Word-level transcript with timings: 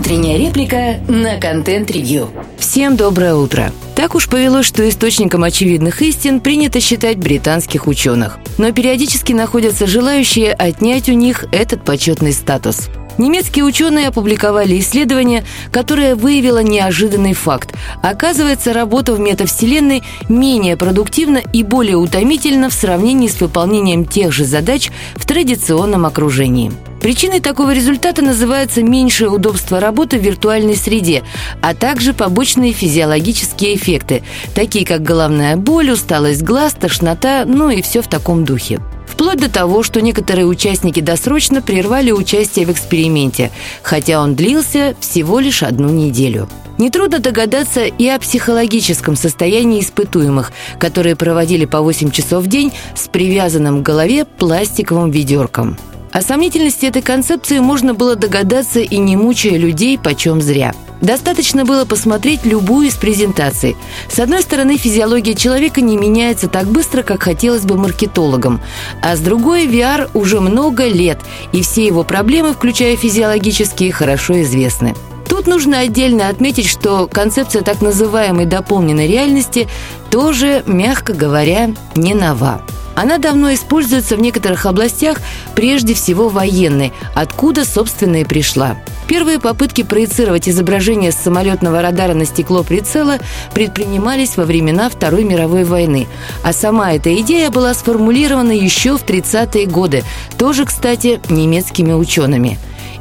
Утренняя 0.00 0.38
реплика 0.38 0.98
на 1.08 1.38
контент-ревью. 1.38 2.30
Всем 2.56 2.96
доброе 2.96 3.34
утро. 3.34 3.70
Так 3.94 4.14
уж 4.14 4.30
повелось, 4.30 4.64
что 4.64 4.88
источником 4.88 5.44
очевидных 5.44 6.00
истин 6.00 6.40
принято 6.40 6.80
считать 6.80 7.18
британских 7.18 7.86
ученых. 7.86 8.38
Но 8.56 8.72
периодически 8.72 9.34
находятся 9.34 9.86
желающие 9.86 10.54
отнять 10.54 11.10
у 11.10 11.12
них 11.12 11.44
этот 11.52 11.84
почетный 11.84 12.32
статус. 12.32 12.88
Немецкие 13.18 13.66
ученые 13.66 14.08
опубликовали 14.08 14.80
исследование, 14.80 15.44
которое 15.70 16.16
выявило 16.16 16.62
неожиданный 16.62 17.34
факт. 17.34 17.74
Оказывается, 18.02 18.72
работа 18.72 19.12
в 19.12 19.20
метавселенной 19.20 20.02
менее 20.30 20.78
продуктивна 20.78 21.42
и 21.52 21.62
более 21.62 21.96
утомительна 21.96 22.70
в 22.70 22.72
сравнении 22.72 23.28
с 23.28 23.38
выполнением 23.38 24.06
тех 24.06 24.32
же 24.32 24.46
задач 24.46 24.90
в 25.16 25.26
традиционном 25.26 26.06
окружении. 26.06 26.72
Причиной 27.00 27.40
такого 27.40 27.72
результата 27.72 28.22
называется 28.22 28.82
меньшее 28.82 29.30
удобство 29.30 29.80
работы 29.80 30.18
в 30.18 30.22
виртуальной 30.22 30.76
среде, 30.76 31.22
а 31.62 31.74
также 31.74 32.12
побочные 32.12 32.72
физиологические 32.74 33.76
эффекты, 33.76 34.22
такие 34.54 34.84
как 34.84 35.02
головная 35.02 35.56
боль, 35.56 35.90
усталость 35.90 36.42
глаз, 36.42 36.74
тошнота, 36.74 37.44
ну 37.46 37.70
и 37.70 37.80
все 37.80 38.02
в 38.02 38.08
таком 38.08 38.44
духе. 38.44 38.80
Вплоть 39.06 39.40
до 39.40 39.50
того, 39.50 39.82
что 39.82 40.02
некоторые 40.02 40.46
участники 40.46 41.00
досрочно 41.00 41.62
прервали 41.62 42.10
участие 42.10 42.66
в 42.66 42.70
эксперименте, 42.70 43.50
хотя 43.82 44.20
он 44.20 44.34
длился 44.34 44.94
всего 45.00 45.40
лишь 45.40 45.62
одну 45.62 45.88
неделю. 45.88 46.48
Нетрудно 46.78 47.18
догадаться 47.18 47.84
и 47.84 48.08
о 48.08 48.18
психологическом 48.18 49.16
состоянии 49.16 49.80
испытуемых, 49.80 50.52
которые 50.78 51.16
проводили 51.16 51.64
по 51.64 51.80
8 51.80 52.10
часов 52.10 52.44
в 52.44 52.46
день 52.46 52.72
с 52.94 53.08
привязанным 53.08 53.80
к 53.80 53.86
голове 53.86 54.24
пластиковым 54.24 55.10
ведерком. 55.10 55.76
О 56.12 56.22
сомнительности 56.22 56.86
этой 56.86 57.02
концепции 57.02 57.60
можно 57.60 57.94
было 57.94 58.16
догадаться 58.16 58.80
и 58.80 58.96
не 58.98 59.16
мучая 59.16 59.56
людей 59.56 59.96
почем 59.96 60.42
зря. 60.42 60.74
Достаточно 61.00 61.64
было 61.64 61.84
посмотреть 61.84 62.44
любую 62.44 62.88
из 62.88 62.96
презентаций. 62.96 63.76
С 64.08 64.18
одной 64.18 64.42
стороны, 64.42 64.76
физиология 64.76 65.34
человека 65.34 65.80
не 65.80 65.96
меняется 65.96 66.48
так 66.48 66.66
быстро, 66.66 67.02
как 67.02 67.22
хотелось 67.22 67.62
бы 67.62 67.76
маркетологам. 67.76 68.60
А 69.00 69.16
с 69.16 69.20
другой, 69.20 69.66
VR 69.66 70.10
уже 70.12 70.40
много 70.40 70.86
лет, 70.88 71.20
и 71.52 71.62
все 71.62 71.86
его 71.86 72.02
проблемы, 72.02 72.52
включая 72.52 72.96
физиологические, 72.96 73.92
хорошо 73.92 74.42
известны. 74.42 74.94
Тут 75.30 75.46
нужно 75.46 75.78
отдельно 75.78 76.28
отметить, 76.28 76.66
что 76.66 77.06
концепция 77.06 77.62
так 77.62 77.80
называемой 77.80 78.46
дополненной 78.46 79.06
реальности 79.06 79.68
тоже, 80.10 80.64
мягко 80.66 81.12
говоря, 81.12 81.70
не 81.94 82.14
нова. 82.14 82.62
Она 82.96 83.16
давно 83.18 83.54
используется 83.54 84.16
в 84.16 84.20
некоторых 84.20 84.66
областях, 84.66 85.18
прежде 85.54 85.94
всего 85.94 86.28
военной, 86.28 86.92
откуда, 87.14 87.64
собственно, 87.64 88.16
и 88.16 88.24
пришла. 88.24 88.76
Первые 89.06 89.38
попытки 89.38 89.84
проецировать 89.84 90.48
изображение 90.48 91.12
с 91.12 91.16
самолетного 91.16 91.80
радара 91.80 92.14
на 92.14 92.24
стекло 92.24 92.64
прицела 92.64 93.18
предпринимались 93.54 94.36
во 94.36 94.44
времена 94.44 94.90
Второй 94.90 95.22
мировой 95.22 95.62
войны, 95.62 96.08
а 96.42 96.52
сама 96.52 96.92
эта 96.92 97.14
идея 97.20 97.50
была 97.50 97.72
сформулирована 97.74 98.52
еще 98.52 98.98
в 98.98 99.04
30-е 99.04 99.66
годы, 99.66 100.02
тоже, 100.36 100.64
кстати, 100.64 101.20
немецкими 101.28 101.92
учеными. 101.92 102.58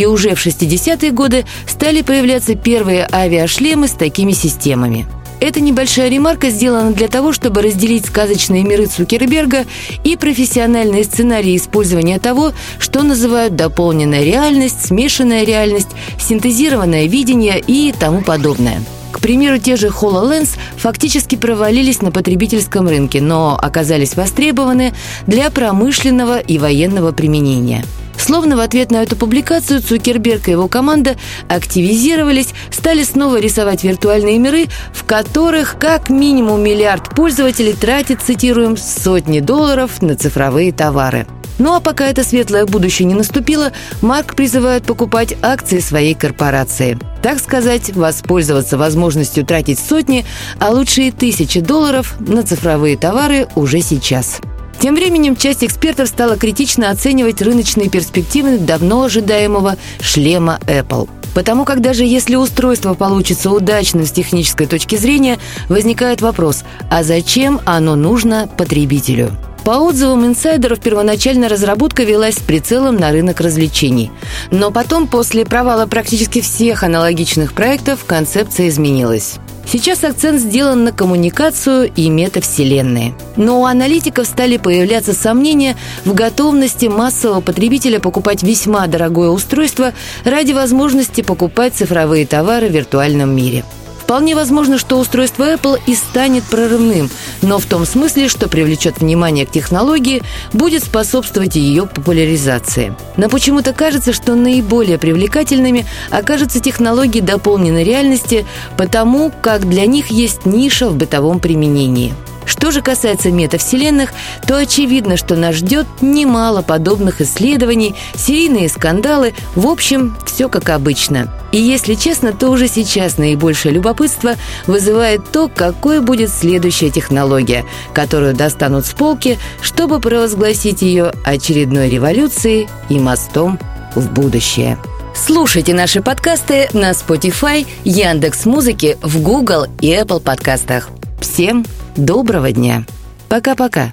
И 0.00 0.06
уже 0.06 0.34
в 0.34 0.46
60-е 0.46 1.10
годы 1.10 1.44
стали 1.66 2.00
появляться 2.00 2.54
первые 2.54 3.06
авиашлемы 3.12 3.86
с 3.86 3.92
такими 3.92 4.32
системами– 4.32 5.06
эта 5.40 5.60
небольшая 5.60 6.10
ремарка 6.10 6.50
сделана 6.50 6.92
для 6.92 7.08
того, 7.08 7.32
чтобы 7.32 7.62
разделить 7.62 8.04
сказочные 8.04 8.62
миры 8.62 8.86
Цукерберга 8.86 9.64
и 10.04 10.16
профессиональные 10.16 11.02
сценарии 11.04 11.56
использования 11.56 12.18
того, 12.18 12.52
что 12.78 13.02
называют 13.02 13.56
дополненная 13.56 14.22
реальность, 14.22 14.84
смешанная 14.84 15.44
реальность, 15.44 15.88
синтезированное 16.18 17.06
видение 17.06 17.58
и 17.58 17.94
тому 17.98 18.20
подобное. 18.20 18.82
К 19.12 19.20
примеру, 19.20 19.58
те 19.58 19.76
же 19.76 19.88
HoloLens 19.88 20.58
фактически 20.76 21.36
провалились 21.36 22.02
на 22.02 22.10
потребительском 22.10 22.86
рынке, 22.86 23.22
но 23.22 23.58
оказались 23.60 24.16
востребованы 24.16 24.92
для 25.26 25.50
промышленного 25.50 26.38
и 26.38 26.58
военного 26.58 27.12
применения– 27.12 27.82
Словно 28.20 28.56
в 28.56 28.60
ответ 28.60 28.90
на 28.90 29.02
эту 29.02 29.16
публикацию 29.16 29.80
Цукерберг 29.80 30.48
и 30.48 30.50
его 30.52 30.68
команда 30.68 31.16
активизировались, 31.48 32.50
стали 32.70 33.02
снова 33.02 33.40
рисовать 33.40 33.82
виртуальные 33.82 34.38
миры, 34.38 34.66
в 34.92 35.04
которых 35.04 35.78
как 35.78 36.10
минимум 36.10 36.62
миллиард 36.62 37.14
пользователей 37.14 37.72
тратит, 37.72 38.20
цитируем, 38.20 38.76
сотни 38.76 39.40
долларов 39.40 40.02
на 40.02 40.16
цифровые 40.16 40.70
товары. 40.70 41.26
Ну 41.58 41.74
а 41.74 41.80
пока 41.80 42.06
это 42.06 42.22
светлое 42.22 42.66
будущее 42.66 43.06
не 43.06 43.14
наступило, 43.14 43.72
Марк 44.02 44.34
призывает 44.34 44.84
покупать 44.84 45.34
акции 45.42 45.80
своей 45.80 46.14
корпорации. 46.14 46.98
Так 47.22 47.38
сказать, 47.38 47.94
воспользоваться 47.94 48.78
возможностью 48.78 49.44
тратить 49.44 49.78
сотни, 49.78 50.24
а 50.58 50.70
лучше 50.70 51.02
и 51.02 51.10
тысячи 51.10 51.60
долларов 51.60 52.16
на 52.20 52.42
цифровые 52.42 52.96
товары 52.96 53.46
уже 53.56 53.80
сейчас. 53.80 54.40
Тем 54.80 54.94
временем 54.94 55.36
часть 55.36 55.62
экспертов 55.62 56.08
стала 56.08 56.38
критично 56.38 56.88
оценивать 56.88 57.42
рыночные 57.42 57.90
перспективы 57.90 58.56
давно 58.56 59.02
ожидаемого 59.02 59.76
шлема 60.00 60.58
Apple. 60.66 61.06
Потому 61.34 61.66
как 61.66 61.82
даже 61.82 62.02
если 62.04 62.34
устройство 62.34 62.94
получится 62.94 63.50
удачным 63.50 64.06
с 64.06 64.10
технической 64.10 64.66
точки 64.66 64.96
зрения, 64.96 65.38
возникает 65.68 66.22
вопрос, 66.22 66.64
а 66.90 67.02
зачем 67.02 67.60
оно 67.66 67.94
нужно 67.94 68.48
потребителю? 68.56 69.30
По 69.64 69.72
отзывам 69.72 70.24
инсайдеров, 70.24 70.80
первоначально 70.80 71.50
разработка 71.50 72.02
велась 72.02 72.36
с 72.36 72.40
прицелом 72.40 72.96
на 72.96 73.12
рынок 73.12 73.40
развлечений. 73.42 74.10
Но 74.50 74.70
потом, 74.70 75.06
после 75.06 75.44
провала 75.44 75.84
практически 75.84 76.40
всех 76.40 76.82
аналогичных 76.82 77.52
проектов, 77.52 78.06
концепция 78.06 78.68
изменилась. 78.68 79.34
Сейчас 79.66 80.02
акцент 80.04 80.40
сделан 80.40 80.84
на 80.84 80.92
коммуникацию 80.92 81.90
и 81.94 82.08
метавселенные. 82.08 83.14
Но 83.36 83.60
у 83.60 83.64
аналитиков 83.64 84.26
стали 84.26 84.56
появляться 84.56 85.12
сомнения 85.12 85.76
в 86.04 86.12
готовности 86.14 86.86
массового 86.86 87.40
потребителя 87.40 88.00
покупать 88.00 88.42
весьма 88.42 88.86
дорогое 88.86 89.30
устройство 89.30 89.92
ради 90.24 90.52
возможности 90.52 91.20
покупать 91.20 91.74
цифровые 91.74 92.26
товары 92.26 92.68
в 92.68 92.72
виртуальном 92.72 93.34
мире. 93.34 93.64
Вполне 94.10 94.34
возможно, 94.34 94.76
что 94.76 94.98
устройство 94.98 95.54
Apple 95.54 95.80
и 95.86 95.94
станет 95.94 96.42
прорывным, 96.42 97.08
но 97.42 97.60
в 97.60 97.64
том 97.64 97.86
смысле, 97.86 98.26
что 98.26 98.48
привлечет 98.48 98.98
внимание 98.98 99.46
к 99.46 99.52
технологии, 99.52 100.24
будет 100.52 100.82
способствовать 100.82 101.54
ее 101.54 101.86
популяризации. 101.86 102.92
Но 103.16 103.28
почему-то 103.28 103.72
кажется, 103.72 104.12
что 104.12 104.34
наиболее 104.34 104.98
привлекательными 104.98 105.86
окажутся 106.10 106.58
технологии 106.58 107.20
дополненной 107.20 107.84
реальности, 107.84 108.46
потому 108.76 109.30
как 109.30 109.68
для 109.68 109.86
них 109.86 110.08
есть 110.08 110.44
ниша 110.44 110.88
в 110.88 110.96
бытовом 110.96 111.38
применении– 111.38 112.12
что 112.50 112.72
же 112.72 112.82
касается 112.82 113.30
метавселенных, 113.30 114.12
то 114.46 114.56
очевидно, 114.56 115.16
что 115.16 115.36
нас 115.36 115.54
ждет 115.54 115.86
немало 116.00 116.62
подобных 116.62 117.20
исследований, 117.20 117.94
серийные 118.16 118.68
скандалы, 118.68 119.34
в 119.54 119.66
общем, 119.66 120.16
все 120.26 120.48
как 120.48 120.68
обычно. 120.70 121.32
И 121.52 121.58
если 121.58 121.94
честно, 121.94 122.32
то 122.32 122.48
уже 122.48 122.68
сейчас 122.68 123.18
наибольшее 123.18 123.72
любопытство 123.72 124.34
вызывает 124.66 125.30
то, 125.30 125.48
какой 125.48 126.00
будет 126.00 126.30
следующая 126.30 126.90
технология, 126.90 127.64
которую 127.92 128.34
достанут 128.34 128.84
с 128.84 128.90
полки, 128.90 129.38
чтобы 129.62 130.00
провозгласить 130.00 130.82
ее 130.82 131.12
очередной 131.24 131.88
революцией 131.88 132.68
и 132.88 132.98
мостом 132.98 133.58
в 133.94 134.10
будущее. 134.12 134.76
Слушайте 135.14 135.74
наши 135.74 136.02
подкасты 136.02 136.68
на 136.72 136.90
Spotify, 136.90 137.66
Яндекс 137.84 138.46
Музыки, 138.46 138.96
в 139.02 139.20
Google 139.22 139.66
и 139.80 139.92
Apple 139.92 140.20
подкастах. 140.20 140.88
Всем 141.20 141.64
Доброго 141.96 142.52
дня. 142.52 142.84
Пока-пока. 143.28 143.88